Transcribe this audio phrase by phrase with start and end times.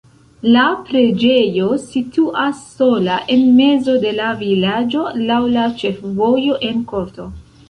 [0.53, 7.31] La preĝejo situas sola en mezo de la vilaĝo laŭ la ĉefvojo en korto.